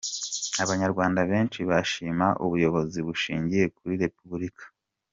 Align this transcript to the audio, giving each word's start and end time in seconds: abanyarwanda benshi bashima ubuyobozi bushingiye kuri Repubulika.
abanyarwanda 0.63 1.19
benshi 1.31 1.59
bashima 1.69 2.27
ubuyobozi 2.45 2.99
bushingiye 3.07 3.65
kuri 3.75 3.93
Repubulika. 4.03 4.65